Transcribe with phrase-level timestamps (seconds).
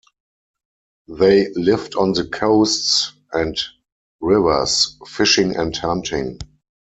[1.09, 3.55] They lived on the coasts and
[4.19, 6.39] rivers, fishing and hunting.